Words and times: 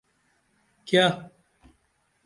کِیہ؟ 0.87 1.05